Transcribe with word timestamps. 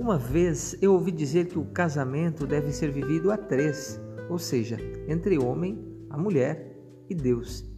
Uma 0.00 0.16
vez 0.16 0.74
eu 0.80 0.94
ouvi 0.94 1.12
dizer 1.12 1.48
que 1.48 1.58
o 1.58 1.66
casamento 1.66 2.46
deve 2.46 2.72
ser 2.72 2.90
vivido 2.90 3.30
a 3.30 3.36
três, 3.36 4.00
ou 4.30 4.38
seja, 4.38 4.78
entre 5.06 5.38
homem, 5.38 5.78
a 6.08 6.16
mulher 6.16 6.74
e 7.06 7.14
Deus. 7.14 7.70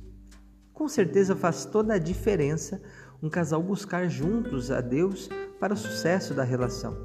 Com 0.73 0.87
certeza 0.87 1.35
faz 1.35 1.65
toda 1.65 1.95
a 1.95 1.99
diferença 1.99 2.81
um 3.21 3.29
casal 3.29 3.61
buscar 3.61 4.07
juntos 4.07 4.71
a 4.71 4.81
Deus 4.81 5.29
para 5.59 5.75
o 5.75 5.77
sucesso 5.77 6.33
da 6.33 6.45
relação. 6.45 6.97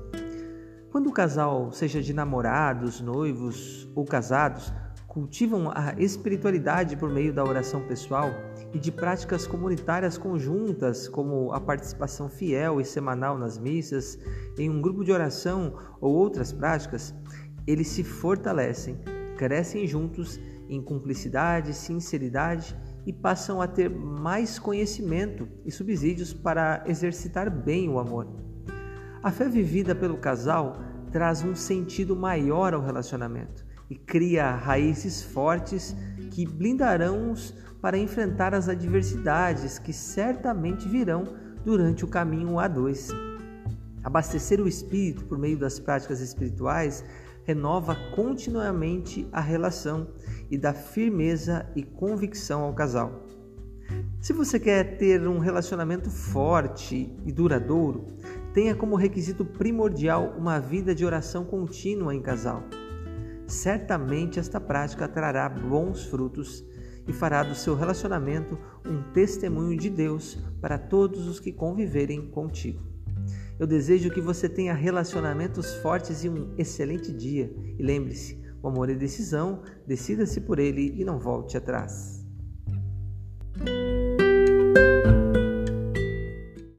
Quando 0.91 1.07
o 1.07 1.13
casal, 1.13 1.71
seja 1.71 1.99
de 1.99 2.13
namorados, 2.13 3.01
noivos 3.01 3.89
ou 3.95 4.05
casados, 4.05 4.71
cultivam 5.17 5.71
a 5.73 5.95
espiritualidade 5.97 6.95
por 6.95 7.09
meio 7.09 7.33
da 7.33 7.43
oração 7.43 7.81
pessoal 7.87 8.29
e 8.71 8.77
de 8.77 8.91
práticas 8.91 9.47
comunitárias 9.47 10.15
conjuntas, 10.15 11.07
como 11.07 11.51
a 11.53 11.59
participação 11.59 12.29
fiel 12.29 12.79
e 12.79 12.85
semanal 12.85 13.35
nas 13.35 13.57
missas, 13.57 14.19
em 14.59 14.69
um 14.69 14.79
grupo 14.79 15.03
de 15.03 15.11
oração 15.11 15.73
ou 15.99 16.13
outras 16.13 16.53
práticas, 16.53 17.15
eles 17.65 17.87
se 17.87 18.03
fortalecem, 18.03 18.95
crescem 19.35 19.87
juntos 19.87 20.39
em 20.69 20.79
cumplicidade, 20.83 21.73
sinceridade 21.73 22.77
e 23.03 23.11
passam 23.11 23.59
a 23.59 23.65
ter 23.65 23.89
mais 23.89 24.59
conhecimento 24.59 25.49
e 25.65 25.71
subsídios 25.71 26.31
para 26.31 26.83
exercitar 26.85 27.49
bem 27.49 27.89
o 27.89 27.97
amor. 27.97 28.27
A 29.23 29.31
fé 29.31 29.49
vivida 29.49 29.95
pelo 29.95 30.19
casal 30.19 30.77
traz 31.11 31.43
um 31.43 31.55
sentido 31.55 32.15
maior 32.15 32.75
ao 32.75 32.83
relacionamento 32.83 33.65
e 33.89 33.95
cria 33.95 34.55
raízes 34.55 35.23
fortes 35.23 35.95
que 36.31 36.45
blindarão-os 36.45 37.53
para 37.81 37.97
enfrentar 37.97 38.53
as 38.53 38.67
adversidades 38.67 39.79
que 39.79 39.93
certamente 39.93 40.87
virão 40.87 41.23
durante 41.63 42.03
o 42.03 42.07
caminho 42.07 42.59
a 42.59 42.67
dois. 42.67 43.09
Abastecer 44.03 44.61
o 44.61 44.67
espírito 44.67 45.25
por 45.25 45.37
meio 45.37 45.57
das 45.57 45.79
práticas 45.79 46.21
espirituais 46.21 47.03
renova 47.43 47.95
continuamente 48.15 49.27
a 49.31 49.41
relação 49.41 50.07
e 50.51 50.57
dá 50.57 50.73
firmeza 50.73 51.65
e 51.75 51.83
convicção 51.83 52.61
ao 52.61 52.73
casal. 52.73 53.25
Se 54.19 54.33
você 54.33 54.59
quer 54.59 54.97
ter 54.97 55.25
um 55.27 55.39
relacionamento 55.39 56.09
forte 56.09 57.13
e 57.25 57.31
duradouro, 57.31 58.07
tenha 58.53 58.75
como 58.75 58.95
requisito 58.95 59.45
primordial 59.45 60.33
uma 60.37 60.59
vida 60.59 60.93
de 60.93 61.05
oração 61.05 61.45
contínua 61.45 62.13
em 62.13 62.21
casal. 62.21 62.63
Certamente 63.47 64.39
esta 64.39 64.59
prática 64.59 65.07
trará 65.07 65.47
bons 65.47 66.03
frutos 66.03 66.63
e 67.07 67.13
fará 67.13 67.43
do 67.43 67.55
seu 67.55 67.75
relacionamento 67.75 68.59
um 68.85 69.01
testemunho 69.13 69.77
de 69.77 69.89
Deus 69.89 70.37
para 70.59 70.77
todos 70.77 71.27
os 71.27 71.39
que 71.39 71.53
conviverem 71.53 72.29
contigo. 72.29 72.85
Eu 73.57 73.65
desejo 73.65 74.11
que 74.11 74.21
você 74.21 74.47
tenha 74.47 74.73
relacionamentos 74.73 75.75
fortes 75.75 76.23
e 76.23 76.29
um 76.29 76.53
excelente 76.57 77.11
dia. 77.11 77.51
E 77.79 77.81
lembre-se: 77.81 78.39
o 78.61 78.67
amor 78.67 78.89
é 78.89 78.93
decisão, 78.93 79.63
decida-se 79.87 80.41
por 80.41 80.59
ele 80.59 80.93
e 80.95 81.03
não 81.03 81.17
volte 81.17 81.57
atrás. 81.57 82.23